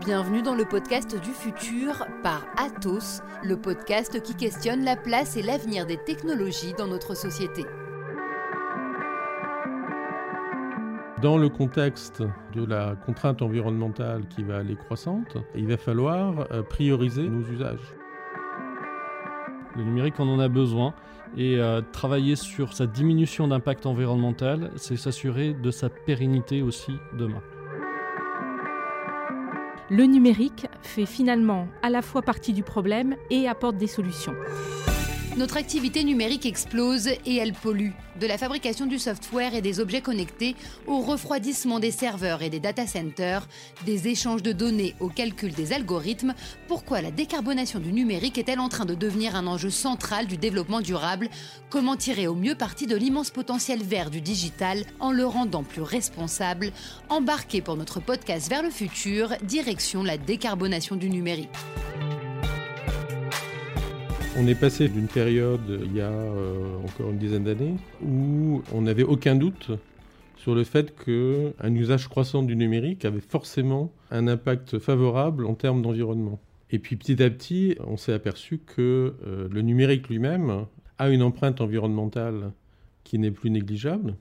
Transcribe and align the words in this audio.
Bienvenue 0.00 0.40
dans 0.40 0.54
le 0.54 0.64
podcast 0.64 1.14
du 1.20 1.30
futur 1.30 2.06
par 2.22 2.46
Atos, 2.56 3.20
le 3.44 3.58
podcast 3.58 4.22
qui 4.22 4.34
questionne 4.34 4.82
la 4.82 4.96
place 4.96 5.36
et 5.36 5.42
l'avenir 5.42 5.84
des 5.84 5.98
technologies 5.98 6.72
dans 6.72 6.86
notre 6.86 7.14
société. 7.14 7.66
Dans 11.20 11.36
le 11.36 11.50
contexte 11.50 12.22
de 12.54 12.64
la 12.64 12.96
contrainte 13.04 13.42
environnementale 13.42 14.26
qui 14.28 14.42
va 14.42 14.56
aller 14.56 14.74
croissante, 14.74 15.36
il 15.54 15.66
va 15.66 15.76
falloir 15.76 16.50
euh, 16.50 16.62
prioriser 16.62 17.28
nos 17.28 17.42
usages. 17.42 17.94
Le 19.76 19.84
numérique, 19.84 20.14
on 20.18 20.28
en 20.30 20.40
a 20.40 20.48
besoin. 20.48 20.94
Et 21.36 21.58
euh, 21.58 21.82
travailler 21.92 22.36
sur 22.36 22.72
sa 22.72 22.86
diminution 22.86 23.48
d'impact 23.48 23.84
environnemental, 23.84 24.70
c'est 24.76 24.96
s'assurer 24.96 25.52
de 25.52 25.70
sa 25.70 25.90
pérennité 25.90 26.62
aussi 26.62 26.92
demain. 27.18 27.42
Le 29.90 30.04
numérique 30.04 30.68
fait 30.82 31.04
finalement 31.04 31.66
à 31.82 31.90
la 31.90 32.00
fois 32.00 32.22
partie 32.22 32.52
du 32.52 32.62
problème 32.62 33.16
et 33.28 33.48
apporte 33.48 33.76
des 33.76 33.88
solutions. 33.88 34.36
Notre 35.36 35.58
activité 35.58 36.02
numérique 36.02 36.44
explose 36.44 37.06
et 37.06 37.36
elle 37.36 37.52
pollue. 37.52 37.90
De 38.20 38.26
la 38.26 38.36
fabrication 38.36 38.86
du 38.86 38.98
software 38.98 39.54
et 39.54 39.62
des 39.62 39.78
objets 39.78 40.00
connectés 40.00 40.56
au 40.88 41.00
refroidissement 41.00 41.78
des 41.78 41.92
serveurs 41.92 42.42
et 42.42 42.50
des 42.50 42.58
data 42.58 42.84
centers, 42.86 43.46
des 43.86 44.08
échanges 44.08 44.42
de 44.42 44.50
données 44.50 44.96
au 44.98 45.08
calcul 45.08 45.52
des 45.52 45.72
algorithmes, 45.72 46.34
pourquoi 46.66 47.00
la 47.00 47.12
décarbonation 47.12 47.78
du 47.78 47.92
numérique 47.92 48.38
est-elle 48.38 48.58
en 48.58 48.68
train 48.68 48.84
de 48.84 48.94
devenir 48.94 49.36
un 49.36 49.46
enjeu 49.46 49.70
central 49.70 50.26
du 50.26 50.36
développement 50.36 50.80
durable? 50.80 51.30
Comment 51.70 51.96
tirer 51.96 52.26
au 52.26 52.34
mieux 52.34 52.56
parti 52.56 52.88
de 52.88 52.96
l'immense 52.96 53.30
potentiel 53.30 53.82
vert 53.82 54.10
du 54.10 54.20
digital 54.20 54.84
en 54.98 55.12
le 55.12 55.24
rendant 55.24 55.62
plus 55.62 55.82
responsable? 55.82 56.72
Embarquez 57.08 57.62
pour 57.62 57.76
notre 57.76 58.00
podcast 58.00 58.50
vers 58.50 58.64
le 58.64 58.70
futur, 58.70 59.30
direction 59.44 60.02
la 60.02 60.18
décarbonation 60.18 60.96
du 60.96 61.08
numérique. 61.08 61.48
On 64.38 64.46
est 64.46 64.54
passé 64.54 64.88
d'une 64.88 65.08
période, 65.08 65.80
il 65.84 65.94
y 65.94 66.00
a 66.00 66.08
euh, 66.08 66.76
encore 66.84 67.10
une 67.10 67.18
dizaine 67.18 67.44
d'années, 67.44 67.74
où 68.02 68.62
on 68.72 68.82
n'avait 68.82 69.02
aucun 69.02 69.34
doute 69.34 69.72
sur 70.36 70.54
le 70.54 70.62
fait 70.62 70.94
qu'un 71.04 71.74
usage 71.74 72.08
croissant 72.08 72.42
du 72.42 72.54
numérique 72.54 73.04
avait 73.04 73.20
forcément 73.20 73.92
un 74.10 74.28
impact 74.28 74.78
favorable 74.78 75.46
en 75.46 75.54
termes 75.54 75.82
d'environnement. 75.82 76.38
Et 76.70 76.78
puis 76.78 76.94
petit 76.94 77.20
à 77.22 77.28
petit, 77.28 77.76
on 77.84 77.96
s'est 77.96 78.12
aperçu 78.12 78.58
que 78.58 79.14
euh, 79.26 79.48
le 79.50 79.62
numérique 79.62 80.08
lui-même 80.08 80.66
a 80.98 81.10
une 81.10 81.22
empreinte 81.22 81.60
environnementale 81.60 82.52
qui 83.02 83.18
n'est 83.18 83.32
plus 83.32 83.50
négligeable, 83.50 84.14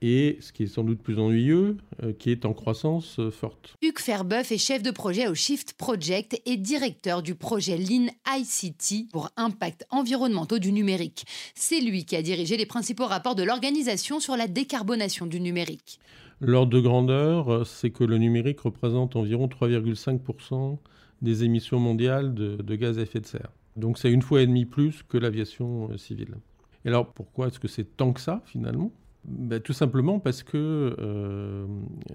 et 0.00 0.38
ce 0.40 0.52
qui 0.52 0.64
est 0.64 0.68
sans 0.68 0.84
doute 0.84 1.00
plus 1.00 1.18
ennuyeux, 1.18 1.76
euh, 2.02 2.12
qui 2.12 2.30
est 2.30 2.44
en 2.44 2.52
croissance 2.52 3.18
euh, 3.18 3.30
forte. 3.30 3.74
Hugues 3.82 3.98
Ferbeuf 3.98 4.52
est 4.52 4.58
chef 4.58 4.82
de 4.82 4.90
projet 4.90 5.28
au 5.28 5.34
Shift 5.34 5.72
Project 5.74 6.40
et 6.46 6.56
directeur 6.56 7.22
du 7.22 7.34
projet 7.34 7.76
Lean 7.76 8.06
ICT 8.28 9.10
pour 9.10 9.30
impact 9.36 9.86
environnementaux 9.90 10.58
du 10.58 10.72
numérique. 10.72 11.24
C'est 11.54 11.80
lui 11.80 12.04
qui 12.04 12.14
a 12.14 12.22
dirigé 12.22 12.56
les 12.56 12.66
principaux 12.66 13.06
rapports 13.06 13.34
de 13.34 13.42
l'organisation 13.42 14.20
sur 14.20 14.36
la 14.36 14.46
décarbonation 14.46 15.26
du 15.26 15.40
numérique. 15.40 15.98
L'ordre 16.40 16.70
de 16.70 16.80
grandeur, 16.80 17.48
euh, 17.48 17.64
c'est 17.64 17.90
que 17.90 18.04
le 18.04 18.18
numérique 18.18 18.60
représente 18.60 19.16
environ 19.16 19.48
3,5% 19.48 20.78
des 21.22 21.42
émissions 21.42 21.80
mondiales 21.80 22.34
de, 22.34 22.56
de 22.56 22.76
gaz 22.76 22.98
à 22.98 23.02
effet 23.02 23.20
de 23.20 23.26
serre. 23.26 23.50
Donc 23.74 23.98
c'est 23.98 24.10
une 24.10 24.22
fois 24.22 24.42
et 24.42 24.46
demie 24.46 24.66
plus 24.66 25.02
que 25.02 25.18
l'aviation 25.18 25.96
civile. 25.98 26.36
Et 26.84 26.88
alors 26.88 27.12
pourquoi 27.12 27.48
est-ce 27.48 27.58
que 27.58 27.66
c'est 27.66 27.96
tant 27.96 28.12
que 28.12 28.20
ça 28.20 28.42
finalement? 28.46 28.92
Ben, 29.28 29.60
tout 29.60 29.72
simplement 29.72 30.18
parce 30.18 30.42
que 30.42 30.96
euh, 30.98 31.66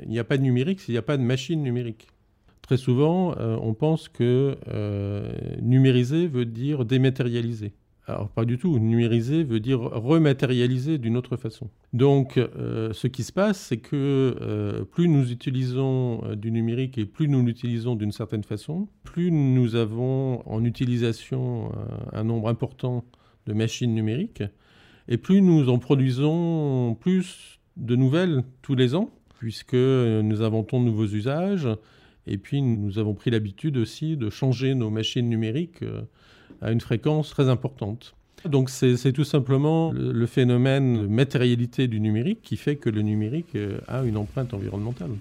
il 0.04 0.10
n'y 0.10 0.20
a 0.20 0.24
pas 0.24 0.38
de 0.38 0.44
numérique 0.44 0.80
s'il 0.82 0.94
n'y 0.94 0.98
a 0.98 1.04
pas 1.04 1.18
de 1.18 1.22
machine 1.22 1.62
numérique. 1.62 2.08
Très 2.62 2.78
souvent, 2.78 3.36
euh, 3.38 3.58
on 3.62 3.74
pense 3.74 4.10
que 4.10 4.58
euh, 4.68 5.32
numériser 5.62 6.28
veut 6.28 6.46
dire 6.46 6.86
dématérialiser. 6.86 7.74
Alors 8.08 8.30
pas 8.30 8.46
du 8.46 8.58
tout. 8.58 8.80
Numériser 8.80 9.44
veut 9.44 9.60
dire 9.60 9.80
rematérialiser 9.80 10.98
d'une 10.98 11.16
autre 11.16 11.38
façon. 11.38 11.70
Donc 11.94 12.34
ce 12.36 13.08
qui 13.08 13.24
se 13.24 13.32
passe, 13.32 13.58
c'est 13.58 13.78
que 13.78 14.86
plus 14.92 15.08
nous 15.08 15.32
utilisons 15.32 16.36
du 16.36 16.52
numérique 16.52 16.98
et 16.98 17.06
plus 17.06 17.30
nous 17.30 17.46
l'utilisons 17.46 17.96
d'une 17.96 18.12
certaine 18.12 18.44
façon, 18.44 18.90
plus 19.06 19.32
nous 19.32 19.76
avons 19.76 20.46
en 20.50 20.66
utilisation 20.66 21.72
un 22.12 22.26
nombre 22.26 22.50
important 22.50 23.06
de 23.46 23.54
machines 23.54 23.94
numériques, 23.94 24.44
et 25.08 25.18
plus 25.18 25.42
nous 25.42 25.70
en 25.70 25.80
produisons 25.80 26.96
plus 27.00 27.60
de 27.78 27.96
nouvelles 27.96 28.44
tous 28.62 28.76
les 28.76 28.96
ans, 28.96 29.10
puisque 29.40 29.74
nous 29.74 30.42
inventons 30.42 30.80
de 30.80 30.86
nouveaux 30.86 31.08
usages, 31.08 31.68
et 32.28 32.38
puis 32.38 32.62
nous 32.62 33.00
avons 33.00 33.14
pris 33.14 33.32
l'habitude 33.32 33.78
aussi 33.78 34.16
de 34.18 34.30
changer 34.30 34.76
nos 34.76 34.90
machines 34.90 35.28
numériques 35.28 35.82
euh, 35.84 36.02
à 36.62 36.72
une 36.72 36.82
fréquence 36.82 37.30
très 37.30 37.50
importante. 37.50 38.16
Donc 38.46 38.70
c'est 38.70 39.14
tout 39.14 39.24
simplement 39.24 39.94
le 39.94 40.26
phénomène 40.26 41.04
de 41.04 41.08
matérialité 41.08 41.88
du 41.88 42.02
numérique 42.02 42.42
qui 42.42 42.58
fait 42.58 42.76
que 42.76 42.90
le 42.90 43.02
numérique 43.02 43.56
euh, 43.56 43.80
a 43.88 44.04
une 44.04 44.18
empreinte 44.18 44.54
environnementale. 44.54 45.12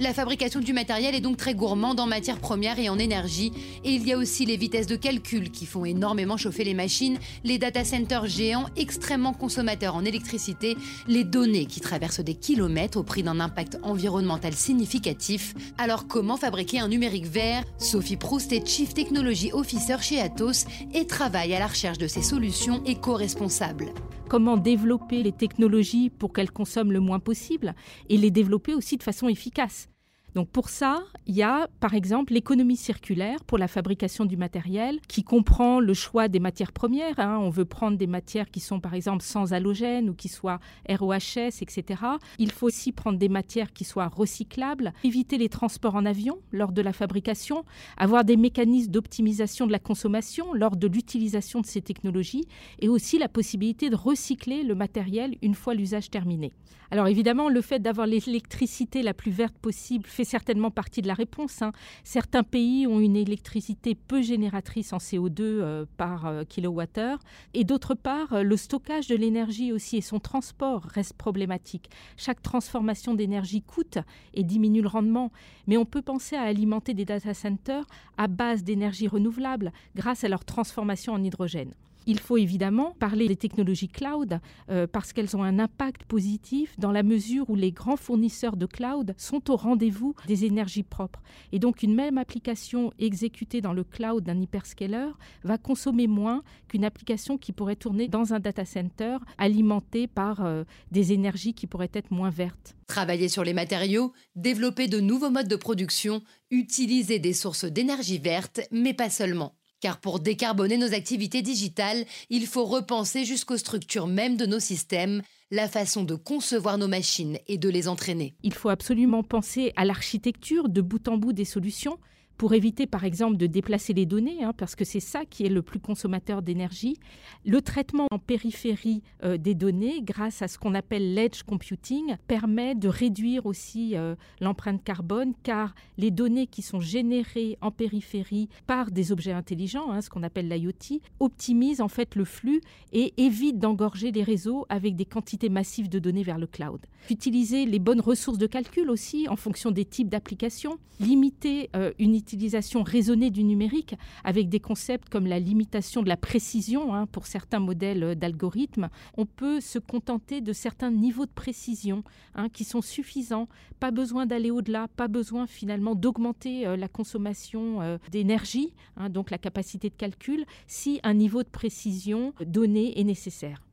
La 0.00 0.14
fabrication 0.14 0.60
du 0.60 0.72
matériel 0.72 1.16
est 1.16 1.20
donc 1.20 1.36
très 1.36 1.54
gourmande 1.54 1.98
en 1.98 2.06
matières 2.06 2.38
premières 2.38 2.78
et 2.78 2.88
en 2.88 3.00
énergie. 3.00 3.52
Et 3.84 3.90
il 3.90 4.06
y 4.06 4.12
a 4.12 4.18
aussi 4.18 4.46
les 4.46 4.56
vitesses 4.56 4.86
de 4.86 4.94
calcul 4.94 5.50
qui 5.50 5.66
font 5.66 5.84
énormément 5.84 6.36
chauffer 6.36 6.62
les 6.62 6.74
machines, 6.74 7.18
les 7.42 7.58
data 7.58 7.84
centers 7.84 8.26
géants 8.26 8.66
extrêmement 8.76 9.32
consommateurs 9.32 9.96
en 9.96 10.04
électricité, 10.04 10.76
les 11.08 11.24
données 11.24 11.66
qui 11.66 11.80
traversent 11.80 12.20
des 12.20 12.34
kilomètres 12.34 12.98
au 12.98 13.02
prix 13.02 13.24
d'un 13.24 13.40
impact 13.40 13.78
environnemental 13.82 14.54
significatif. 14.54 15.54
Alors 15.78 16.06
comment 16.06 16.36
fabriquer 16.36 16.78
un 16.78 16.88
numérique 16.88 17.26
vert? 17.26 17.64
Sophie 17.78 18.16
Proust 18.16 18.52
est 18.52 18.66
Chief 18.66 18.94
Technology 18.94 19.50
Officer 19.52 19.96
chez 20.00 20.20
Atos 20.20 20.64
et 20.94 21.08
travaille 21.08 21.54
à 21.54 21.58
la 21.58 21.66
recherche 21.66 21.98
de 21.98 22.06
ces 22.06 22.22
solutions 22.22 22.84
éco-responsables 22.84 23.92
comment 24.28 24.56
développer 24.56 25.22
les 25.22 25.32
technologies 25.32 26.10
pour 26.10 26.32
qu'elles 26.32 26.52
consomment 26.52 26.92
le 26.92 27.00
moins 27.00 27.18
possible 27.18 27.74
et 28.08 28.16
les 28.16 28.30
développer 28.30 28.74
aussi 28.74 28.96
de 28.96 29.02
façon 29.02 29.28
efficace. 29.28 29.88
Donc 30.38 30.50
pour 30.50 30.68
ça, 30.68 31.02
il 31.26 31.34
y 31.34 31.42
a 31.42 31.66
par 31.80 31.94
exemple 31.94 32.32
l'économie 32.32 32.76
circulaire 32.76 33.42
pour 33.42 33.58
la 33.58 33.66
fabrication 33.66 34.24
du 34.24 34.36
matériel 34.36 35.00
qui 35.08 35.24
comprend 35.24 35.80
le 35.80 35.94
choix 35.94 36.28
des 36.28 36.38
matières 36.38 36.70
premières. 36.70 37.18
Hein. 37.18 37.38
On 37.40 37.50
veut 37.50 37.64
prendre 37.64 37.98
des 37.98 38.06
matières 38.06 38.48
qui 38.48 38.60
sont 38.60 38.78
par 38.78 38.94
exemple 38.94 39.24
sans 39.24 39.52
halogène 39.52 40.08
ou 40.08 40.14
qui 40.14 40.28
soient 40.28 40.60
ROHS, 40.88 41.60
etc. 41.60 42.02
Il 42.38 42.52
faut 42.52 42.66
aussi 42.66 42.92
prendre 42.92 43.18
des 43.18 43.28
matières 43.28 43.72
qui 43.72 43.82
soient 43.82 44.06
recyclables, 44.06 44.92
éviter 45.02 45.38
les 45.38 45.48
transports 45.48 45.96
en 45.96 46.06
avion 46.06 46.38
lors 46.52 46.70
de 46.70 46.82
la 46.82 46.92
fabrication, 46.92 47.64
avoir 47.96 48.22
des 48.22 48.36
mécanismes 48.36 48.92
d'optimisation 48.92 49.66
de 49.66 49.72
la 49.72 49.80
consommation 49.80 50.54
lors 50.54 50.76
de 50.76 50.86
l'utilisation 50.86 51.60
de 51.60 51.66
ces 51.66 51.82
technologies 51.82 52.46
et 52.78 52.88
aussi 52.88 53.18
la 53.18 53.28
possibilité 53.28 53.90
de 53.90 53.96
recycler 53.96 54.62
le 54.62 54.76
matériel 54.76 55.34
une 55.42 55.56
fois 55.56 55.74
l'usage 55.74 56.10
terminé. 56.10 56.52
Alors 56.90 57.06
évidemment, 57.06 57.50
le 57.50 57.60
fait 57.60 57.80
d'avoir 57.80 58.06
l'électricité 58.06 59.02
la 59.02 59.12
plus 59.12 59.30
verte 59.30 59.56
possible 59.58 60.06
fait 60.06 60.24
certainement 60.28 60.70
partie 60.70 61.02
de 61.02 61.08
la 61.08 61.14
réponse. 61.14 61.62
Hein. 61.62 61.72
Certains 62.04 62.42
pays 62.42 62.86
ont 62.86 63.00
une 63.00 63.16
électricité 63.16 63.94
peu 63.94 64.22
génératrice 64.22 64.92
en 64.92 64.98
CO2 64.98 65.40
euh, 65.40 65.86
par 65.96 66.26
euh, 66.26 66.44
kilowattheure. 66.44 67.18
Et 67.54 67.64
d'autre 67.64 67.94
part, 67.94 68.32
euh, 68.32 68.42
le 68.42 68.56
stockage 68.56 69.08
de 69.08 69.16
l'énergie 69.16 69.72
aussi 69.72 69.96
et 69.96 70.00
son 70.00 70.20
transport 70.20 70.82
reste 70.82 71.14
problématique. 71.14 71.90
Chaque 72.16 72.42
transformation 72.42 73.14
d'énergie 73.14 73.62
coûte 73.62 73.98
et 74.34 74.44
diminue 74.44 74.82
le 74.82 74.88
rendement. 74.88 75.32
Mais 75.66 75.76
on 75.76 75.84
peut 75.84 76.02
penser 76.02 76.36
à 76.36 76.42
alimenter 76.42 76.94
des 76.94 77.04
data 77.04 77.34
centers 77.34 77.86
à 78.16 78.28
base 78.28 78.62
d'énergie 78.62 79.08
renouvelable 79.08 79.72
grâce 79.96 80.24
à 80.24 80.28
leur 80.28 80.44
transformation 80.44 81.14
en 81.14 81.22
hydrogène. 81.22 81.74
Il 82.10 82.20
faut 82.20 82.38
évidemment 82.38 82.96
parler 82.98 83.28
des 83.28 83.36
technologies 83.36 83.90
cloud 83.90 84.40
euh, 84.70 84.86
parce 84.86 85.12
qu'elles 85.12 85.36
ont 85.36 85.42
un 85.42 85.58
impact 85.58 86.04
positif 86.04 86.74
dans 86.78 86.90
la 86.90 87.02
mesure 87.02 87.50
où 87.50 87.54
les 87.54 87.70
grands 87.70 87.98
fournisseurs 87.98 88.56
de 88.56 88.64
cloud 88.64 89.14
sont 89.18 89.50
au 89.50 89.56
rendez-vous 89.56 90.14
des 90.26 90.46
énergies 90.46 90.84
propres. 90.84 91.22
Et 91.52 91.58
donc 91.58 91.82
une 91.82 91.94
même 91.94 92.16
application 92.16 92.94
exécutée 92.98 93.60
dans 93.60 93.74
le 93.74 93.84
cloud 93.84 94.24
d'un 94.24 94.40
hyperscaler 94.40 95.10
va 95.44 95.58
consommer 95.58 96.06
moins 96.06 96.42
qu'une 96.68 96.86
application 96.86 97.36
qui 97.36 97.52
pourrait 97.52 97.76
tourner 97.76 98.08
dans 98.08 98.32
un 98.32 98.40
data 98.40 98.64
center 98.64 99.18
alimenté 99.36 100.06
par 100.06 100.46
euh, 100.46 100.64
des 100.90 101.12
énergies 101.12 101.52
qui 101.52 101.66
pourraient 101.66 101.90
être 101.92 102.10
moins 102.10 102.30
vertes. 102.30 102.74
Travailler 102.86 103.28
sur 103.28 103.44
les 103.44 103.52
matériaux, 103.52 104.14
développer 104.34 104.88
de 104.88 104.98
nouveaux 104.98 105.28
modes 105.28 105.46
de 105.46 105.56
production, 105.56 106.22
utiliser 106.50 107.18
des 107.18 107.34
sources 107.34 107.66
d'énergie 107.66 108.16
verte, 108.16 108.62
mais 108.72 108.94
pas 108.94 109.10
seulement. 109.10 109.57
Car 109.80 110.00
pour 110.00 110.18
décarboner 110.18 110.76
nos 110.76 110.92
activités 110.92 111.42
digitales, 111.42 112.04
il 112.30 112.46
faut 112.46 112.64
repenser 112.64 113.24
jusqu'aux 113.24 113.56
structures 113.56 114.08
mêmes 114.08 114.36
de 114.36 114.46
nos 114.46 114.58
systèmes, 114.58 115.22
la 115.50 115.68
façon 115.68 116.02
de 116.02 116.14
concevoir 116.14 116.78
nos 116.78 116.88
machines 116.88 117.38
et 117.46 117.58
de 117.58 117.68
les 117.68 117.86
entraîner. 117.88 118.34
Il 118.42 118.54
faut 118.54 118.70
absolument 118.70 119.22
penser 119.22 119.72
à 119.76 119.84
l'architecture 119.84 120.68
de 120.68 120.80
bout 120.80 121.06
en 121.08 121.16
bout 121.16 121.32
des 121.32 121.44
solutions 121.44 121.98
pour 122.38 122.54
éviter 122.54 122.86
par 122.86 123.04
exemple 123.04 123.36
de 123.36 123.46
déplacer 123.46 123.92
les 123.92 124.06
données, 124.06 124.44
hein, 124.44 124.52
parce 124.56 124.76
que 124.76 124.84
c'est 124.84 125.00
ça 125.00 125.24
qui 125.26 125.44
est 125.44 125.50
le 125.50 125.60
plus 125.60 125.80
consommateur 125.80 126.40
d'énergie. 126.40 126.96
Le 127.44 127.60
traitement 127.60 128.06
en 128.12 128.20
périphérie 128.20 129.02
euh, 129.24 129.36
des 129.36 129.54
données, 129.54 130.00
grâce 130.02 130.40
à 130.40 130.48
ce 130.48 130.56
qu'on 130.56 130.74
appelle 130.74 131.14
l'edge 131.14 131.42
computing, 131.42 132.16
permet 132.28 132.76
de 132.76 132.88
réduire 132.88 133.44
aussi 133.44 133.96
euh, 133.96 134.14
l'empreinte 134.40 134.84
carbone, 134.84 135.34
car 135.42 135.74
les 135.98 136.12
données 136.12 136.46
qui 136.46 136.62
sont 136.62 136.80
générées 136.80 137.58
en 137.60 137.72
périphérie 137.72 138.48
par 138.68 138.92
des 138.92 139.10
objets 139.10 139.32
intelligents, 139.32 139.90
hein, 139.90 140.00
ce 140.00 140.08
qu'on 140.08 140.22
appelle 140.22 140.48
l'IoT, 140.48 141.00
optimisent 141.18 141.80
en 141.80 141.88
fait 141.88 142.14
le 142.14 142.24
flux 142.24 142.60
et 142.92 143.14
évitent 143.16 143.58
d'engorger 143.58 144.12
les 144.12 144.22
réseaux 144.22 144.64
avec 144.68 144.94
des 144.94 145.04
quantités 145.04 145.48
massives 145.48 145.88
de 145.88 145.98
données 145.98 146.22
vers 146.22 146.38
le 146.38 146.46
cloud. 146.46 146.80
Utiliser 147.10 147.66
les 147.66 147.80
bonnes 147.80 148.00
ressources 148.00 148.38
de 148.38 148.46
calcul 148.46 148.90
aussi 148.90 149.26
en 149.28 149.36
fonction 149.36 149.72
des 149.72 149.84
types 149.84 150.08
d'applications, 150.08 150.78
limiter 151.00 151.70
euh, 151.74 151.92
une 151.98 152.14
utilisation 152.28 152.82
raisonnée 152.82 153.30
du 153.30 153.42
numérique 153.42 153.94
avec 154.22 154.48
des 154.48 154.60
concepts 154.60 155.08
comme 155.08 155.26
la 155.26 155.38
limitation 155.38 156.02
de 156.02 156.08
la 156.08 156.18
précision 156.18 156.94
hein, 156.94 157.06
pour 157.06 157.26
certains 157.26 157.58
modèles 157.58 158.02
euh, 158.02 158.14
d'algorithmes. 158.14 158.90
On 159.16 159.24
peut 159.24 159.60
se 159.60 159.78
contenter 159.78 160.40
de 160.40 160.52
certains 160.52 160.90
niveaux 160.90 161.24
de 161.24 161.30
précision 161.30 162.04
hein, 162.34 162.48
qui 162.48 162.64
sont 162.64 162.82
suffisants. 162.82 163.48
Pas 163.80 163.90
besoin 163.90 164.26
d'aller 164.26 164.50
au-delà, 164.50 164.88
pas 164.88 165.08
besoin 165.08 165.46
finalement 165.46 165.94
d'augmenter 165.94 166.66
euh, 166.66 166.76
la 166.76 166.88
consommation 166.88 167.80
euh, 167.80 167.98
d'énergie, 168.10 168.74
hein, 168.96 169.08
donc 169.08 169.30
la 169.30 169.38
capacité 169.38 169.88
de 169.88 169.94
calcul, 169.94 170.44
si 170.66 171.00
un 171.02 171.14
niveau 171.14 171.42
de 171.42 171.48
précision 171.48 172.34
donné 172.44 173.00
est 173.00 173.04
nécessaire. 173.04 173.67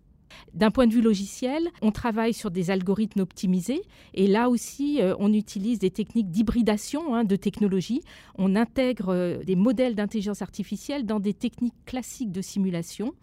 D'un 0.54 0.72
point 0.72 0.88
de 0.88 0.94
vue 0.94 1.02
logiciel, 1.02 1.70
on 1.82 1.92
travaille 1.92 2.34
sur 2.34 2.52
des 2.52 2.72
algorithmes 2.72 3.22
optimisés 3.22 3.82
et 4.14 4.28
là 4.28 4.50
aussi, 4.50 5.02
euh, 5.02 5.16
on 5.20 5.34
utilise 5.34 5.80
des 5.80 5.92
techniques 5.92 6.30
d'hybridation 6.30 7.14
hein, 7.14 7.24
de 7.24 7.36
technologies. 7.36 8.02
On 8.36 8.56
intègre 8.56 9.10
euh, 9.10 9.44
des 9.44 9.56
modèles 9.56 9.96
d'intelligence 9.96 10.42
artificielle 10.42 11.06
dans 11.06 11.20
des 11.20 11.34
techniques 11.34 11.76
classiques 11.86 12.32
de 12.32 12.42
simulation. 12.42 13.14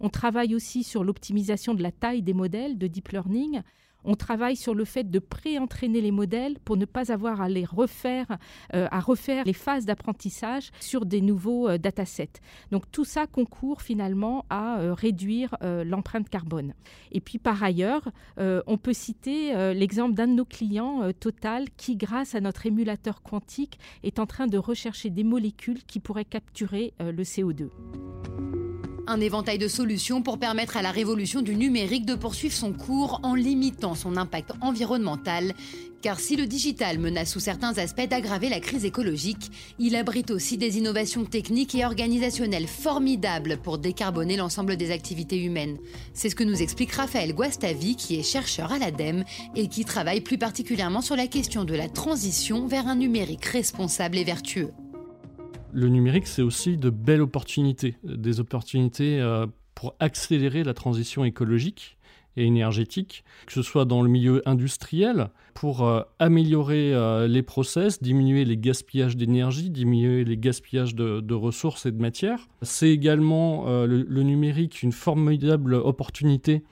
On 0.00 0.08
travaille 0.08 0.54
aussi 0.54 0.84
sur 0.84 1.04
l'optimisation 1.04 1.74
de 1.74 1.82
la 1.82 1.92
taille 1.92 2.22
des 2.22 2.34
modèles 2.34 2.78
de 2.78 2.86
deep 2.86 3.08
learning 3.08 3.62
on 4.06 4.14
travaille 4.14 4.56
sur 4.56 4.74
le 4.74 4.84
fait 4.84 5.10
de 5.10 5.18
pré-entraîner 5.18 6.00
les 6.00 6.12
modèles 6.12 6.56
pour 6.64 6.76
ne 6.76 6.84
pas 6.84 7.12
avoir 7.12 7.40
à 7.42 7.48
les 7.48 7.64
refaire, 7.64 8.38
euh, 8.74 8.86
à 8.90 9.00
refaire 9.00 9.44
les 9.44 9.52
phases 9.52 9.84
d'apprentissage 9.84 10.70
sur 10.80 11.04
des 11.04 11.20
nouveaux 11.20 11.68
euh, 11.68 11.76
datasets. 11.78 12.40
Donc 12.70 12.90
tout 12.90 13.04
ça 13.04 13.26
concourt 13.26 13.82
finalement 13.82 14.46
à 14.48 14.78
euh, 14.78 14.94
réduire 14.94 15.56
l'empreinte 15.60 16.28
carbone. 16.28 16.74
Et 17.10 17.20
puis 17.20 17.38
par 17.38 17.62
ailleurs, 17.62 18.08
on 18.38 18.78
peut 18.78 18.92
citer 18.92 19.74
l'exemple 19.74 20.14
d'un 20.14 20.28
de 20.28 20.32
nos 20.32 20.44
clients, 20.44 21.10
Total, 21.18 21.66
qui 21.76 21.96
grâce 21.96 22.34
à 22.34 22.40
notre 22.40 22.66
émulateur 22.66 23.22
quantique 23.22 23.78
est 24.04 24.20
en 24.20 24.26
train 24.26 24.46
de 24.46 24.58
rechercher 24.58 25.10
des 25.10 25.24
molécules 25.24 25.82
qui 25.84 25.98
pourraient 25.98 26.24
capturer 26.24 26.94
le 27.00 27.22
CO2. 27.22 27.70
Un 29.08 29.20
éventail 29.20 29.58
de 29.58 29.68
solutions 29.68 30.20
pour 30.20 30.38
permettre 30.38 30.76
à 30.76 30.82
la 30.82 30.90
révolution 30.90 31.40
du 31.40 31.54
numérique 31.54 32.06
de 32.06 32.16
poursuivre 32.16 32.54
son 32.54 32.72
cours 32.72 33.20
en 33.22 33.36
limitant 33.36 33.94
son 33.94 34.16
impact 34.16 34.50
environnemental. 34.60 35.54
Car 36.02 36.18
si 36.18 36.34
le 36.34 36.46
digital 36.46 36.98
menace 36.98 37.30
sous 37.30 37.40
certains 37.40 37.78
aspects 37.78 38.08
d'aggraver 38.08 38.48
la 38.48 38.58
crise 38.58 38.84
écologique, 38.84 39.50
il 39.78 39.94
abrite 39.94 40.32
aussi 40.32 40.58
des 40.58 40.78
innovations 40.78 41.24
techniques 41.24 41.76
et 41.76 41.84
organisationnelles 41.84 42.66
formidables 42.66 43.58
pour 43.58 43.78
décarboner 43.78 44.36
l'ensemble 44.36 44.76
des 44.76 44.90
activités 44.90 45.40
humaines. 45.40 45.78
C'est 46.12 46.28
ce 46.28 46.36
que 46.36 46.44
nous 46.44 46.60
explique 46.60 46.92
Raphaël 46.92 47.32
Guastavi, 47.32 47.94
qui 47.94 48.18
est 48.18 48.24
chercheur 48.24 48.72
à 48.72 48.78
l'ADEME 48.78 49.24
et 49.54 49.68
qui 49.68 49.84
travaille 49.84 50.20
plus 50.20 50.38
particulièrement 50.38 51.00
sur 51.00 51.14
la 51.14 51.28
question 51.28 51.64
de 51.64 51.74
la 51.74 51.88
transition 51.88 52.66
vers 52.66 52.88
un 52.88 52.96
numérique 52.96 53.44
responsable 53.44 54.18
et 54.18 54.24
vertueux 54.24 54.72
le 55.76 55.88
numérique, 55.90 56.26
c'est 56.26 56.42
aussi 56.42 56.78
de 56.78 56.88
belles 56.88 57.20
opportunités, 57.20 57.96
des 58.02 58.40
opportunités 58.40 59.20
euh, 59.20 59.46
pour 59.74 59.94
accélérer 60.00 60.64
la 60.64 60.72
transition 60.72 61.22
écologique 61.22 61.98
et 62.38 62.46
énergétique, 62.46 63.24
que 63.46 63.52
ce 63.52 63.60
soit 63.60 63.84
dans 63.84 64.00
le 64.00 64.08
milieu 64.08 64.42
industriel, 64.48 65.28
pour 65.52 65.86
euh, 65.86 66.00
améliorer 66.18 66.94
euh, 66.94 67.28
les 67.28 67.42
process, 67.42 68.02
diminuer 68.02 68.46
les 68.46 68.56
gaspillages 68.56 69.18
d'énergie, 69.18 69.68
diminuer 69.68 70.24
les 70.24 70.38
gaspillages 70.38 70.94
de, 70.94 71.34
ressources 71.34 71.84
et 71.84 71.92
de 71.92 72.00
matières. 72.00 72.48
C'est 72.62 72.88
également 72.88 73.66
le, 73.84 74.22
numérique 74.22 74.82
une 74.82 74.92
formidable 74.92 75.74
opportunité 75.74 76.62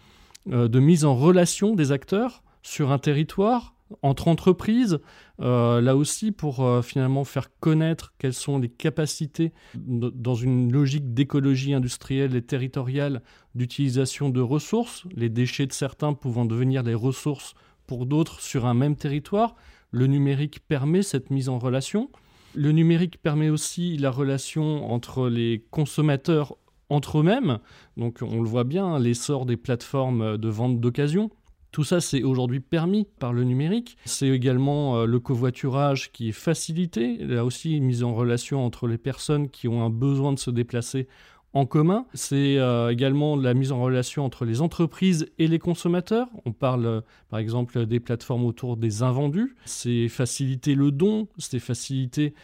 de 0.46 0.80
mise 0.80 1.04
en 1.04 1.14
relation 1.14 1.74
des 1.74 1.92
acteurs 1.92 2.42
sur 2.62 2.90
un 2.90 2.98
territoire 2.98 3.73
entre 4.02 4.28
entreprises, 4.28 4.98
euh, 5.40 5.80
là 5.80 5.96
aussi 5.96 6.32
pour 6.32 6.64
euh, 6.64 6.82
finalement 6.82 7.24
faire 7.24 7.48
connaître 7.60 8.12
quelles 8.18 8.34
sont 8.34 8.58
les 8.58 8.68
capacités 8.68 9.52
dans 9.74 10.34
une 10.34 10.72
logique 10.72 11.14
d'écologie 11.14 11.74
industrielle 11.74 12.36
et 12.36 12.42
territoriale 12.42 13.22
d'utilisation 13.54 14.28
de 14.28 14.40
ressources, 14.40 15.04
les 15.14 15.28
déchets 15.28 15.66
de 15.66 15.72
certains 15.72 16.12
pouvant 16.12 16.44
devenir 16.44 16.82
les 16.82 16.94
ressources 16.94 17.54
pour 17.86 18.06
d'autres 18.06 18.40
sur 18.40 18.66
un 18.66 18.74
même 18.74 18.96
territoire. 18.96 19.54
Le 19.90 20.06
numérique 20.06 20.60
permet 20.66 21.02
cette 21.02 21.30
mise 21.30 21.48
en 21.48 21.58
relation. 21.58 22.10
Le 22.54 22.72
numérique 22.72 23.20
permet 23.22 23.50
aussi 23.50 23.96
la 23.96 24.10
relation 24.10 24.90
entre 24.90 25.28
les 25.28 25.64
consommateurs 25.70 26.56
entre 26.88 27.18
eux-mêmes. 27.18 27.58
Donc 27.96 28.18
on 28.22 28.42
le 28.42 28.48
voit 28.48 28.64
bien, 28.64 28.98
l'essor 28.98 29.46
des 29.46 29.56
plateformes 29.56 30.38
de 30.38 30.48
vente 30.48 30.80
d'occasion 30.80 31.30
tout 31.74 31.82
ça, 31.82 32.00
c'est 32.00 32.22
aujourd'hui 32.22 32.60
permis 32.60 33.04
par 33.18 33.32
le 33.32 33.42
numérique. 33.42 33.96
C'est 34.04 34.28
également 34.28 34.96
euh, 34.98 35.06
le 35.06 35.18
covoiturage 35.18 36.12
qui 36.12 36.28
est 36.28 36.32
facilité, 36.32 37.16
là 37.16 37.44
aussi 37.44 37.72
une 37.76 37.82
mise 37.82 38.04
en 38.04 38.14
relation 38.14 38.64
entre 38.64 38.86
les 38.86 38.96
personnes 38.96 39.50
qui 39.50 39.66
ont 39.66 39.84
un 39.84 39.90
besoin 39.90 40.32
de 40.32 40.38
se 40.38 40.52
déplacer 40.52 41.08
en 41.52 41.66
commun. 41.66 42.06
C'est 42.14 42.58
euh, 42.58 42.92
également 42.92 43.34
la 43.34 43.54
mise 43.54 43.72
en 43.72 43.82
relation 43.82 44.24
entre 44.24 44.44
les 44.44 44.60
entreprises 44.60 45.26
et 45.40 45.48
les 45.48 45.58
consommateurs. 45.58 46.28
On 46.44 46.52
parle 46.52 46.86
euh, 46.86 47.00
par 47.28 47.40
exemple 47.40 47.86
des 47.86 47.98
plateformes 47.98 48.44
autour 48.44 48.76
des 48.76 49.02
invendus. 49.02 49.56
C'est 49.64 50.06
faciliter 50.06 50.76
le 50.76 50.92
don, 50.92 51.26
c'est 51.38 51.58
faciliter 51.58 52.34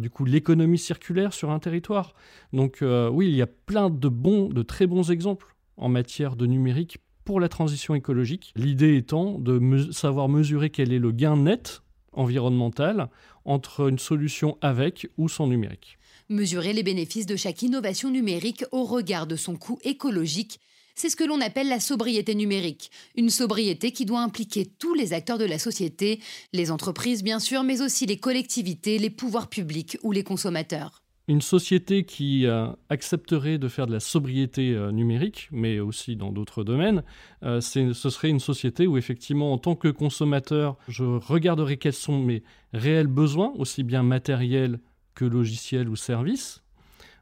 du 0.00 0.10
coup 0.10 0.26
l'économie 0.26 0.78
circulaire 0.78 1.32
sur 1.34 1.50
un 1.50 1.58
territoire. 1.58 2.14
Donc 2.52 2.82
oui, 2.82 3.28
il 3.28 3.34
y 3.34 3.40
a 3.40 3.46
plein 3.46 3.88
de 3.88 4.08
bons, 4.08 4.50
de 4.50 4.62
très 4.62 4.86
bons 4.86 5.10
exemples 5.10 5.54
en 5.78 5.88
matière 5.88 6.36
de 6.36 6.44
numérique 6.44 6.98
pour 7.24 7.40
la 7.40 7.48
transition 7.48 7.94
écologique. 7.94 8.52
L'idée 8.56 8.96
étant 8.96 9.38
de 9.38 9.90
savoir 9.92 10.28
mesurer 10.28 10.70
quel 10.70 10.92
est 10.92 10.98
le 10.98 11.12
gain 11.12 11.36
net 11.36 11.82
environnemental 12.12 13.08
entre 13.44 13.88
une 13.88 13.98
solution 13.98 14.58
avec 14.60 15.08
ou 15.16 15.28
sans 15.28 15.46
numérique. 15.46 15.98
Mesurer 16.28 16.72
les 16.72 16.82
bénéfices 16.82 17.26
de 17.26 17.36
chaque 17.36 17.62
innovation 17.62 18.10
numérique 18.10 18.64
au 18.72 18.84
regard 18.84 19.26
de 19.26 19.36
son 19.36 19.56
coût 19.56 19.78
écologique, 19.82 20.60
c'est 20.94 21.08
ce 21.08 21.16
que 21.16 21.24
l'on 21.24 21.40
appelle 21.40 21.68
la 21.68 21.80
sobriété 21.80 22.34
numérique. 22.34 22.90
Une 23.16 23.30
sobriété 23.30 23.90
qui 23.90 24.04
doit 24.04 24.20
impliquer 24.20 24.66
tous 24.66 24.94
les 24.94 25.12
acteurs 25.12 25.38
de 25.38 25.44
la 25.44 25.58
société, 25.58 26.20
les 26.52 26.70
entreprises 26.70 27.22
bien 27.22 27.38
sûr, 27.38 27.62
mais 27.62 27.80
aussi 27.80 28.06
les 28.06 28.18
collectivités, 28.18 28.98
les 28.98 29.10
pouvoirs 29.10 29.48
publics 29.48 29.98
ou 30.02 30.12
les 30.12 30.24
consommateurs. 30.24 31.02
Une 31.30 31.42
société 31.42 32.02
qui 32.02 32.44
euh, 32.46 32.66
accepterait 32.88 33.58
de 33.58 33.68
faire 33.68 33.86
de 33.86 33.92
la 33.92 34.00
sobriété 34.00 34.74
euh, 34.74 34.90
numérique, 34.90 35.48
mais 35.52 35.78
aussi 35.78 36.16
dans 36.16 36.32
d'autres 36.32 36.64
domaines, 36.64 37.04
euh, 37.44 37.60
ce 37.60 37.92
serait 37.92 38.30
une 38.30 38.40
société 38.40 38.88
où 38.88 38.98
effectivement, 38.98 39.52
en 39.52 39.58
tant 39.58 39.76
que 39.76 39.86
consommateur, 39.86 40.76
je 40.88 41.04
regarderai 41.04 41.76
quels 41.76 41.92
sont 41.92 42.18
mes 42.18 42.42
réels 42.72 43.06
besoins, 43.06 43.52
aussi 43.56 43.84
bien 43.84 44.02
matériels 44.02 44.80
que 45.14 45.24
logiciels 45.24 45.88
ou 45.88 45.94
services, 45.94 46.64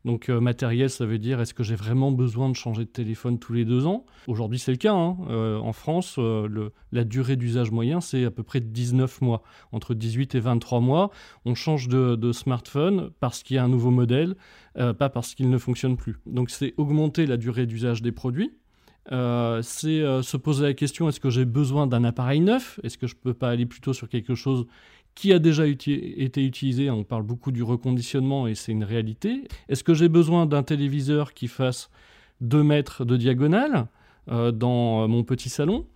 donc 0.05 0.29
euh, 0.29 0.41
matériel, 0.41 0.91
ça 0.91 1.07
veut 1.07 1.19
dire 1.19 1.41
est-ce 1.41 1.55
que 1.55 1.63
j'ai 1.63 1.75
vraiment 1.75 2.13
besoin 2.13 2.49
de 2.49 2.55
changer 2.55 2.85
de 2.85 2.91
téléphone 2.91 3.39
tous 3.39 3.53
les 3.53 3.65
deux 3.65 3.87
ans? 3.87 4.07
Aujourd'hui, 4.27 4.59
c'est 4.59 4.71
le 4.71 4.77
cas. 4.77 4.95
Hein. 4.95 5.17
Euh, 5.29 5.59
en 5.59 5.73
France, 5.73 6.17
euh, 6.19 6.71
la 6.93 7.05
durée 7.05 7.37
d'usage 7.37 7.71
moyen, 7.71 8.01
c'est 8.01 8.25
à 8.25 8.31
peu 8.31 8.43
près 8.43 8.61
19 8.61 9.21
mois. 9.21 9.43
Entre 9.73 9.95
18 9.95 10.35
et 10.35 10.41
23 10.41 10.81
mois, 10.81 11.11
on 11.45 11.55
change 11.55 11.89
de, 11.89 12.33
smartphone 12.33 13.11
parce 13.21 13.43
qu'il 13.43 13.57
y 13.57 13.59
a 13.59 13.65
un 13.65 13.69
nouveau 13.69 13.91
modèle, 13.91 14.37
pas 14.75 15.09
parce 15.09 15.35
qu'il 15.35 15.49
ne 15.49 15.59
fonctionne 15.59 15.97
plus. 15.97 16.17
Donc 16.27 16.51
c'est 16.51 16.75
augmenter 16.77 17.27
la 17.27 17.37
durée 17.37 17.67
d'usage 17.67 18.03
des 18.03 18.13
produits. 18.13 18.53
c'est 19.11 19.13
se 19.63 20.37
poser 20.37 20.65
la 20.65 20.75
question 20.75 21.09
est-ce 21.09 21.21
que 21.21 21.31
j'ai 21.31 21.47
besoin 21.47 21.87
d'un 21.87 22.05
appareil 22.05 22.41
neuf? 22.41 22.79
Est-ce 22.83 22.99
que 22.99 23.07
je 23.07 23.15
ne 23.15 23.21
peux 23.21 23.35
pas 23.35 23.49
aller 23.49 23.67
plutôt 23.67 23.95
sur 23.95 24.09
quelque 24.09 24.35
chose 24.35 24.67
qui 25.19 25.33
a 25.33 25.41
déjà 25.41 25.67
été 25.67 26.45
utilisé. 26.45 26.91
On 26.91 27.03
parle 27.03 27.25
beaucoup 27.25 27.51
du 27.51 27.65
reconditionnement 27.65 28.47
et 28.47 28.55
c'est 28.55 28.71
une 28.71 28.85
réalité. 28.85 29.49
Est-ce 29.69 29.83
que 29.83 29.93
j'ai 29.93 30.09
besoin 30.09 30.47
d'un 30.47 30.63
téléviseur 30.63 31.35
qui 31.35 31.49
fasse 31.49 31.91
2 32.41 32.63
mètres 32.63 33.05
de 33.05 33.17
diagonale 33.17 33.89
euh, 34.31 34.53
dans 34.53 35.03
euh, 35.03 35.07
mon 35.09 35.25
petit 35.25 35.49
salon 35.49 35.87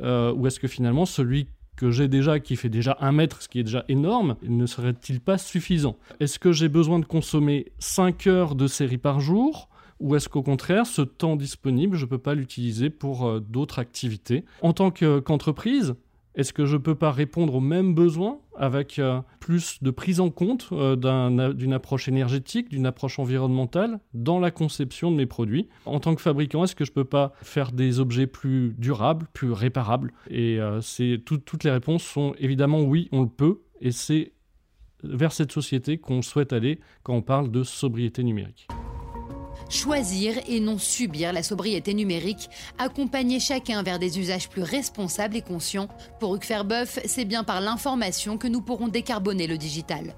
euh, 0.00 0.32
Ou 0.32 0.46
est-ce 0.46 0.60
que 0.60 0.68
finalement 0.68 1.06
celui 1.06 1.48
que 1.74 1.90
j'ai 1.90 2.06
déjà, 2.06 2.38
qui 2.38 2.54
fait 2.54 2.68
déjà 2.68 2.96
1 3.00 3.10
mètre, 3.10 3.42
ce 3.42 3.48
qui 3.48 3.58
est 3.58 3.64
déjà 3.64 3.84
énorme, 3.88 4.36
ne 4.42 4.66
serait-il 4.66 5.20
pas 5.20 5.38
suffisant? 5.38 5.96
Est-ce 6.20 6.38
que 6.38 6.52
j'ai 6.52 6.68
besoin 6.68 7.00
de 7.00 7.04
consommer 7.04 7.72
5 7.80 8.28
heures 8.28 8.54
de 8.54 8.68
série 8.68 8.96
par 8.98 9.18
jour 9.18 9.68
ou 9.98 10.14
est-ce 10.14 10.28
qu'au 10.28 10.44
contraire, 10.44 10.86
ce 10.86 11.02
temps 11.02 11.34
disponible, 11.34 11.96
je 11.96 12.04
ne 12.04 12.10
peux 12.10 12.18
pas 12.18 12.36
l'utiliser 12.36 12.90
pour 12.90 13.40
d'autres 13.40 13.80
activités? 13.80 14.44
En 14.62 14.72
tant 14.72 14.92
qu'entreprise, 14.92 15.96
est-ce 16.34 16.52
que 16.52 16.66
je 16.66 16.76
ne 16.76 16.80
peux 16.80 16.94
pas 16.94 17.10
répondre 17.10 17.54
aux 17.54 17.60
mêmes 17.60 17.94
besoins 17.94 18.38
avec 18.56 18.98
euh, 18.98 19.20
plus 19.40 19.82
de 19.82 19.90
prise 19.90 20.20
en 20.20 20.30
compte 20.30 20.68
euh, 20.72 21.52
d'une 21.52 21.72
approche 21.72 22.08
énergétique, 22.08 22.68
d'une 22.68 22.86
approche 22.86 23.18
environnementale 23.18 23.98
dans 24.14 24.38
la 24.38 24.50
conception 24.50 25.10
de 25.10 25.16
mes 25.16 25.26
produits? 25.26 25.68
En 25.84 26.00
tant 26.00 26.14
que 26.14 26.22
fabricant, 26.22 26.64
est-ce 26.64 26.76
que 26.76 26.84
je 26.84 26.90
ne 26.90 26.94
peux 26.94 27.04
pas 27.04 27.32
faire 27.42 27.72
des 27.72 27.98
objets 27.98 28.26
plus 28.26 28.74
durables, 28.78 29.26
plus 29.32 29.52
réparables? 29.52 30.12
Et 30.30 30.60
euh, 30.60 30.80
toutes 31.24 31.64
les 31.64 31.70
réponses 31.70 32.04
sont 32.04 32.34
évidemment 32.38 32.82
oui, 32.82 33.08
on 33.12 33.22
le 33.22 33.28
peut. 33.28 33.62
Et 33.80 33.90
c'est 33.90 34.32
vers 35.02 35.32
cette 35.32 35.52
société 35.52 35.98
qu'on 35.98 36.22
souhaite 36.22 36.52
aller 36.52 36.80
quand 37.02 37.14
on 37.14 37.22
parle 37.22 37.50
de 37.50 37.62
sobriété 37.62 38.22
numérique 38.22 38.68
choisir 39.68 40.34
et 40.48 40.60
non 40.60 40.78
subir 40.78 41.32
la 41.32 41.42
sobriété 41.42 41.94
numérique, 41.94 42.48
accompagner 42.78 43.40
chacun 43.40 43.82
vers 43.82 43.98
des 43.98 44.18
usages 44.18 44.48
plus 44.48 44.62
responsables 44.62 45.36
et 45.36 45.42
conscients. 45.42 45.88
Pour 46.20 46.34
Hugues 46.34 46.44
Ferbeuf, 46.44 46.98
c'est 47.04 47.24
bien 47.24 47.44
par 47.44 47.60
l'information 47.60 48.38
que 48.38 48.48
nous 48.48 48.60
pourrons 48.60 48.88
décarboner 48.88 49.46
le 49.46 49.58
digital. 49.58 50.14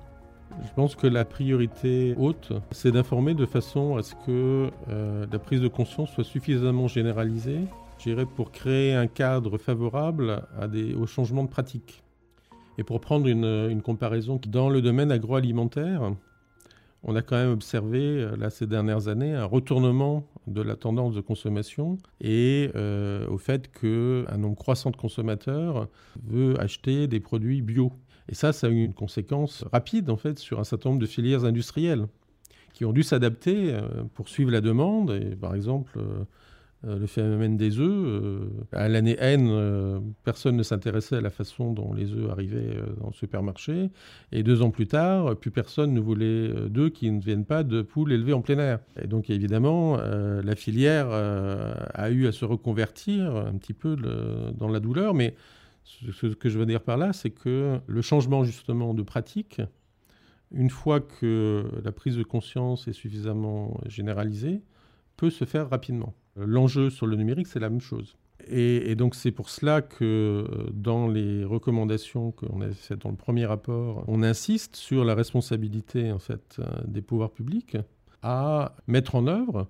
Je 0.65 0.73
pense 0.75 0.95
que 0.95 1.07
la 1.07 1.25
priorité 1.25 2.15
haute, 2.19 2.53
c'est 2.73 2.93
d'informer 2.93 3.35
de 3.35 3.47
façon 3.47 3.97
à 3.97 4.03
ce 4.03 4.15
que 4.27 4.71
euh, 4.89 5.27
la 5.31 5.39
prise 5.39 5.61
de 5.61 5.69
conscience 5.69 6.11
soit 6.11 6.25
suffisamment 6.25 6.89
généralisée, 6.89 7.61
j'irais 7.99 8.27
pour 8.27 8.51
créer 8.51 8.95
un 8.95 9.07
cadre 9.07 9.59
favorable 9.59 10.43
à 10.59 10.69
des, 10.69 10.95
au 10.95 11.07
changement 11.07 11.45
de 11.45 11.49
pratique. 11.49 12.03
Et 12.79 12.83
pour 12.83 13.01
prendre 13.01 13.27
une 13.27 13.83
comparaison, 13.83 14.41
dans 14.47 14.71
le 14.71 14.81
domaine 14.81 15.13
agroalimentaire, 15.13 16.13
on 17.03 17.17
a 17.17 17.23
quand 17.23 17.37
même 17.37 17.53
observé 17.53 17.99
euh, 18.01 18.37
là, 18.37 18.51
ces 18.51 18.67
dernières 18.67 19.09
années 19.09 19.35
un 19.35 19.45
retournement 19.45 20.27
de 20.47 20.61
la 20.61 20.77
tendance 20.77 21.15
de 21.15 21.21
consommation 21.21 21.99
et 22.21 22.71
euh, 22.75 23.27
au 23.29 23.39
fait 23.39 23.71
qu'un 23.73 24.37
nombre 24.37 24.57
croissant 24.57 24.91
de 24.91 24.97
consommateurs 24.97 25.89
veut 26.27 26.61
acheter 26.61 27.07
des 27.07 27.21
produits 27.21 27.63
bio. 27.63 27.93
Et 28.29 28.35
ça, 28.35 28.53
ça 28.53 28.67
a 28.67 28.71
eu 28.71 28.85
une 28.85 28.95
conséquence 28.95 29.65
rapide 29.73 30.11
en 30.11 30.17
fait 30.17 30.39
sur 30.39 30.61
un 30.61 30.65
certain 30.65 30.91
nombre 30.91 31.01
de 31.01 31.07
filières 31.07 31.45
industrielles 31.45 32.07
qui 32.75 32.85
ont 32.85 32.93
dû 32.93 33.03
s'adapter 33.03 33.73
euh, 33.73 33.83
pour 34.15 34.29
suivre 34.29 34.51
la 34.51 34.61
demande. 34.61 35.11
Et 35.11 35.37
par 35.37 35.55
exemple, 35.55 35.99
euh, 36.87 36.99
le 36.99 37.07
phénomène 37.07 37.59
des 37.59 37.79
œufs. 37.79 38.07
Euh, 38.07 38.49
à 38.73 38.89
l'année 38.89 39.17
N, 39.19 39.49
euh, 39.51 40.01
personne 40.25 40.57
ne 40.57 40.63
s'intéressait 40.63 41.17
à 41.17 41.21
la 41.21 41.29
façon 41.29 41.75
dont 41.75 41.93
les 41.93 42.15
œufs 42.15 42.31
arrivaient 42.31 42.77
dans 42.99 43.09
le 43.09 43.13
supermarché. 43.13 43.91
Et 44.33 44.43
deux 44.43 44.63
ans 44.63 44.71
plus 44.71 44.87
tard, 44.87 45.37
plus 45.37 45.51
personne 45.51 45.93
ne 45.93 46.01
voulait 46.01 46.49
d'œufs 46.71 46.91
qui 46.91 47.11
ne 47.11 47.21
viennent 47.21 47.45
pas 47.45 47.65
de 47.65 47.83
poules 47.83 48.13
élevées 48.13 48.33
en 48.33 48.41
plein 48.41 48.59
air. 48.59 48.81
Et 49.03 49.07
donc 49.07 49.29
évidemment, 49.29 49.99
la 49.99 50.57
filière 50.57 51.11
a 51.11 52.11
eu 52.11 52.27
à 52.27 52.33
se 52.33 52.45
reconvertir 52.45 53.35
un 53.37 53.55
petit 53.55 53.75
peu 53.75 53.97
dans 54.57 54.69
la 54.69 54.81
douleur. 54.81 55.15
Mais 55.15 55.35
ce 55.85 56.27
que 56.29 56.49
je 56.49 56.59
veux 56.59 56.67
dire 56.67 56.83
par 56.83 56.97
là, 56.97 57.13
c'est 57.13 57.31
que 57.31 57.79
le 57.87 58.03
changement 58.03 58.45
justement 58.45 58.95
de 58.95 59.03
pratique, 59.03 59.61
une 60.53 60.71
fois 60.71 61.01
que 61.01 61.65
la 61.85 61.93
prise 61.93 62.17
de 62.17 62.23
conscience 62.23 62.89
est 62.89 62.93
suffisamment 62.93 63.79
généralisée, 63.87 64.63
peut 65.17 65.31
se 65.31 65.45
faire 65.45 65.69
rapidement. 65.69 66.15
L'enjeu 66.37 66.91
sur 66.91 67.07
le 67.07 67.17
numérique, 67.17 67.47
c'est 67.47 67.61
la 67.61 67.71
même 67.71 67.81
chose. 67.81 68.17
Et, 68.49 68.95
donc 68.95 69.15
c'est 69.15 69.31
pour 69.31 69.51
cela 69.51 69.83
que 69.83 70.05
euh, 70.05 70.71
dans 70.73 71.09
les 71.09 71.45
recommandations 71.45 72.33
qu'on 72.33 72.61
a 72.61 72.71
faites 72.71 73.01
dans 73.01 73.11
le 73.11 73.17
premier 73.17 73.47
rapport, 73.47 74.05
on 74.09 74.23
insiste 74.23 74.77
sur 74.77 75.05
la 75.05 75.15
responsabilité 75.15 76.11
en 76.13 76.19
fait 76.19 76.57
euh, 76.59 76.65
des 76.87 77.03
pouvoirs 77.03 77.31
publics 77.31 77.77
à 78.23 78.75
mettre 78.87 79.15
en 79.15 79.27
œuvre 79.27 79.69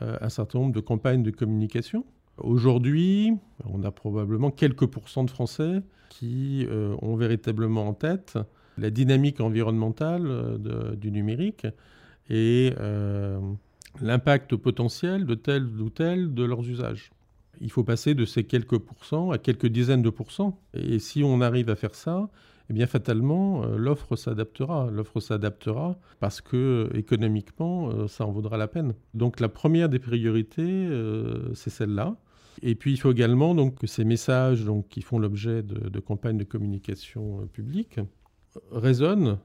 euh, 0.00 0.16
un 0.20 0.28
certain 0.28 0.60
nombre 0.60 0.72
de 0.72 0.80
campagnes 0.80 1.22
de 1.22 1.30
communication. 1.30 2.04
Aujourd'hui, 2.38 3.32
on 3.66 3.82
a 3.84 3.90
probablement 3.90 4.50
quelques 4.50 4.86
pourcents 4.86 5.24
de 5.24 5.30
Français 5.30 5.82
qui 6.08 6.66
ont 7.00 7.16
véritablement 7.16 7.88
en 7.88 7.94
tête 7.94 8.38
la 8.76 8.90
dynamique 8.90 9.40
environnementale 9.40 10.58
du 10.96 11.10
numérique 11.10 11.66
et 12.28 12.72
l'impact 14.00 14.56
potentiel 14.56 15.26
de 15.26 15.34
tel 15.34 15.64
ou 15.80 15.90
tel 15.90 16.34
de 16.34 16.44
leurs 16.44 16.68
usages. 16.68 17.10
Il 17.60 17.70
faut 17.70 17.84
passer 17.84 18.14
de 18.14 18.24
ces 18.24 18.44
quelques 18.44 18.78
pourcents 18.78 19.30
à 19.30 19.38
quelques 19.38 19.66
dizaines 19.66 20.02
de 20.02 20.10
pourcents. 20.10 20.60
Et 20.74 20.98
si 20.98 21.22
on 21.22 21.40
arrive 21.40 21.68
à 21.68 21.76
faire 21.76 21.94
ça, 21.94 22.28
eh 22.70 22.72
bien 22.72 22.86
fatalement, 22.86 23.64
euh, 23.64 23.76
l'offre 23.76 24.16
s'adaptera. 24.16 24.90
L'offre 24.90 25.20
s'adaptera 25.20 25.98
parce 26.20 26.40
que 26.40 26.90
économiquement, 26.94 27.90
euh, 27.90 28.08
ça 28.08 28.26
en 28.26 28.32
vaudra 28.32 28.56
la 28.56 28.68
peine. 28.68 28.94
Donc 29.14 29.40
la 29.40 29.48
première 29.48 29.88
des 29.88 29.98
priorités, 29.98 30.62
euh, 30.62 31.52
c'est 31.54 31.70
celle-là. 31.70 32.16
Et 32.62 32.74
puis 32.74 32.92
il 32.92 32.96
faut 32.96 33.12
également 33.12 33.54
donc, 33.54 33.78
que 33.78 33.86
ces 33.86 34.04
messages 34.04 34.64
donc, 34.64 34.88
qui 34.88 35.02
font 35.02 35.18
l'objet 35.18 35.62
de, 35.62 35.88
de, 35.88 36.00
campagnes 36.00 36.38
de 36.38 36.44
communication 36.44 37.46
publique 37.52 37.98
résonnent 38.70 39.38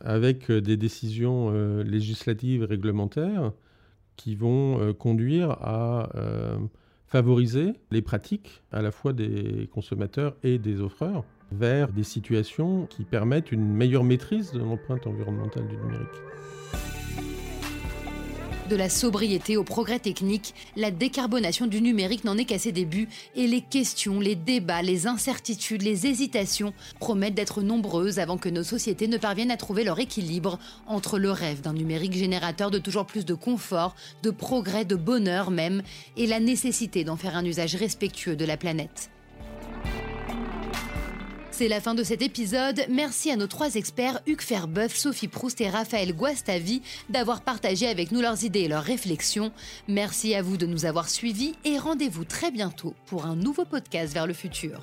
avec 0.00 0.52
des 0.52 0.76
décisions 0.76 1.50
législatives 1.82 2.62
et 2.62 2.66
réglementaires 2.66 3.52
qui 4.16 4.34
vont 4.34 4.80
euh, 4.80 4.92
conduire 4.92 5.50
à 5.50 6.10
euh, 6.16 6.58
favoriser 7.06 7.74
les 7.90 8.02
pratiques 8.02 8.62
à 8.72 8.82
la 8.82 8.90
fois 8.90 9.12
des 9.12 9.68
consommateurs 9.72 10.34
et 10.42 10.58
des 10.58 10.80
offreurs 10.80 11.24
vers 11.52 11.92
des 11.92 12.02
situations 12.02 12.86
qui 12.86 13.04
permettent 13.04 13.52
une 13.52 13.72
meilleure 13.72 14.04
maîtrise 14.04 14.52
de 14.52 14.58
l'empreinte 14.58 15.06
environnementale 15.06 15.68
du 15.68 15.76
numérique. 15.76 16.08
De 18.68 18.74
la 18.74 18.88
sobriété 18.88 19.56
au 19.56 19.62
progrès 19.62 20.00
technique, 20.00 20.52
la 20.74 20.90
décarbonation 20.90 21.68
du 21.68 21.80
numérique 21.80 22.24
n'en 22.24 22.36
est 22.36 22.44
qu'à 22.44 22.58
ses 22.58 22.72
débuts 22.72 23.08
et 23.36 23.46
les 23.46 23.60
questions, 23.60 24.18
les 24.18 24.34
débats, 24.34 24.82
les 24.82 25.06
incertitudes, 25.06 25.82
les 25.82 26.08
hésitations 26.08 26.72
promettent 26.98 27.34
d'être 27.34 27.62
nombreuses 27.62 28.18
avant 28.18 28.38
que 28.38 28.48
nos 28.48 28.64
sociétés 28.64 29.06
ne 29.06 29.18
parviennent 29.18 29.52
à 29.52 29.56
trouver 29.56 29.84
leur 29.84 30.00
équilibre 30.00 30.58
entre 30.88 31.20
le 31.20 31.30
rêve 31.30 31.60
d'un 31.60 31.74
numérique 31.74 32.14
générateur 32.14 32.72
de 32.72 32.78
toujours 32.78 33.06
plus 33.06 33.24
de 33.24 33.34
confort, 33.34 33.94
de 34.24 34.30
progrès, 34.30 34.84
de 34.84 34.96
bonheur 34.96 35.52
même, 35.52 35.82
et 36.16 36.26
la 36.26 36.40
nécessité 36.40 37.04
d'en 37.04 37.16
faire 37.16 37.36
un 37.36 37.44
usage 37.44 37.76
respectueux 37.76 38.34
de 38.34 38.44
la 38.44 38.56
planète. 38.56 39.10
C'est 41.56 41.68
la 41.68 41.80
fin 41.80 41.94
de 41.94 42.02
cet 42.02 42.20
épisode. 42.20 42.82
Merci 42.90 43.30
à 43.30 43.36
nos 43.36 43.46
trois 43.46 43.76
experts, 43.76 44.20
Hugues 44.26 44.42
Ferbeuf, 44.42 44.94
Sophie 44.94 45.26
Proust 45.26 45.58
et 45.62 45.70
Raphaël 45.70 46.12
Guastavi, 46.12 46.82
d'avoir 47.08 47.40
partagé 47.40 47.88
avec 47.88 48.12
nous 48.12 48.20
leurs 48.20 48.44
idées 48.44 48.60
et 48.60 48.68
leurs 48.68 48.82
réflexions. 48.82 49.52
Merci 49.88 50.34
à 50.34 50.42
vous 50.42 50.58
de 50.58 50.66
nous 50.66 50.84
avoir 50.84 51.08
suivis 51.08 51.54
et 51.64 51.78
rendez-vous 51.78 52.26
très 52.26 52.50
bientôt 52.50 52.92
pour 53.06 53.24
un 53.24 53.36
nouveau 53.36 53.64
podcast 53.64 54.12
vers 54.12 54.26
le 54.26 54.34
futur. 54.34 54.82